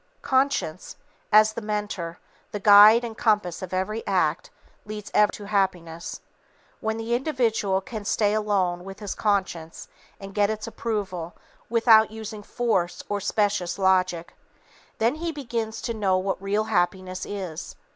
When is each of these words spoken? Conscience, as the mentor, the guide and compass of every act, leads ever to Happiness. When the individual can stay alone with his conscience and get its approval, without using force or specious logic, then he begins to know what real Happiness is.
Conscience, 0.23 0.95
as 1.31 1.53
the 1.53 1.61
mentor, 1.61 2.17
the 2.51 2.59
guide 2.59 3.03
and 3.03 3.15
compass 3.15 3.61
of 3.61 3.71
every 3.71 4.01
act, 4.07 4.49
leads 4.83 5.11
ever 5.13 5.31
to 5.33 5.45
Happiness. 5.45 6.21
When 6.79 6.97
the 6.97 7.13
individual 7.13 7.81
can 7.81 8.03
stay 8.03 8.33
alone 8.33 8.83
with 8.83 8.97
his 8.99 9.13
conscience 9.13 9.87
and 10.19 10.33
get 10.33 10.49
its 10.49 10.65
approval, 10.65 11.35
without 11.69 12.09
using 12.09 12.41
force 12.41 13.03
or 13.09 13.21
specious 13.21 13.77
logic, 13.77 14.35
then 14.97 15.13
he 15.13 15.31
begins 15.31 15.83
to 15.83 15.93
know 15.93 16.17
what 16.17 16.41
real 16.41 16.63
Happiness 16.63 17.23
is. 17.23 17.75